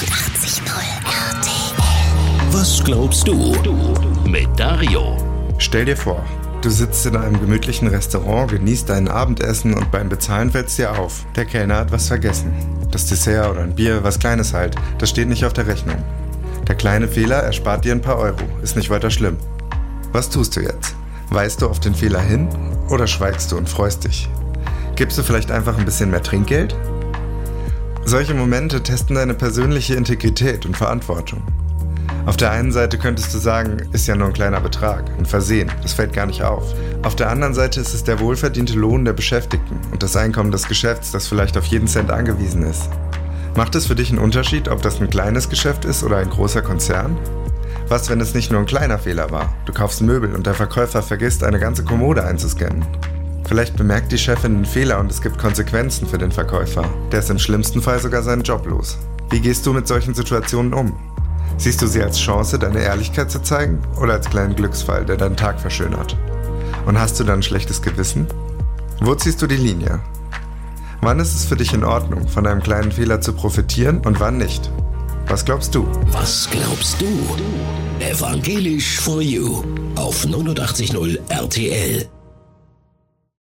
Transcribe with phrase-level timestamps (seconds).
[0.00, 0.64] 89.0
[1.04, 2.52] RTL.
[2.52, 3.54] Was glaubst du?
[4.26, 5.18] Mit Dario.
[5.58, 6.24] Stell dir vor,
[6.62, 11.26] du sitzt in einem gemütlichen Restaurant, genießt dein Abendessen und beim Bezahlen fällt's dir auf.
[11.36, 12.50] Der Kellner hat was vergessen.
[12.90, 16.02] Das Dessert oder ein Bier, was Kleines halt, das steht nicht auf der Rechnung.
[16.66, 19.36] Der kleine Fehler erspart dir ein paar Euro, ist nicht weiter schlimm.
[20.12, 20.94] Was tust du jetzt?
[21.28, 22.48] Weist du auf den Fehler hin
[22.88, 24.30] oder schweigst du und freust dich?
[24.96, 26.74] Gibst du vielleicht einfach ein bisschen mehr Trinkgeld?
[28.10, 31.44] Solche Momente testen deine persönliche Integrität und Verantwortung.
[32.26, 35.70] Auf der einen Seite könntest du sagen, ist ja nur ein kleiner Betrag, ein Versehen,
[35.80, 36.74] das fällt gar nicht auf.
[37.04, 40.66] Auf der anderen Seite ist es der wohlverdiente Lohn der Beschäftigten und das Einkommen des
[40.66, 42.90] Geschäfts, das vielleicht auf jeden Cent angewiesen ist.
[43.54, 46.62] Macht es für dich einen Unterschied, ob das ein kleines Geschäft ist oder ein großer
[46.62, 47.16] Konzern?
[47.86, 49.54] Was, wenn es nicht nur ein kleiner Fehler war?
[49.66, 52.84] Du kaufst Möbel und der Verkäufer vergisst, eine ganze Kommode einzuscannen.
[53.50, 56.84] Vielleicht bemerkt die Chefin den Fehler und es gibt Konsequenzen für den Verkäufer.
[57.10, 58.96] Der ist im schlimmsten Fall sogar seinen Job los.
[59.28, 60.94] Wie gehst du mit solchen Situationen um?
[61.56, 65.36] Siehst du sie als Chance, deine Ehrlichkeit zu zeigen oder als kleinen Glücksfall, der deinen
[65.36, 66.16] Tag verschönert?
[66.86, 68.28] Und hast du dann ein schlechtes Gewissen?
[69.00, 69.98] Wo ziehst du die Linie?
[71.00, 74.38] Wann ist es für dich in Ordnung, von einem kleinen Fehler zu profitieren und wann
[74.38, 74.70] nicht?
[75.26, 75.88] Was glaubst du?
[76.12, 77.08] Was glaubst du?
[77.98, 79.64] Evangelisch for You
[79.96, 82.08] auf 89.0 RTL.